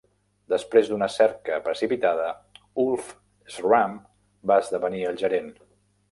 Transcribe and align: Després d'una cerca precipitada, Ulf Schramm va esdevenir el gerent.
Després 0.51 0.87
d'una 0.91 1.07
cerca 1.15 1.57
precipitada, 1.67 2.31
Ulf 2.83 3.11
Schramm 3.57 3.99
va 4.53 4.57
esdevenir 4.65 5.05
el 5.11 5.21
gerent. 5.25 5.53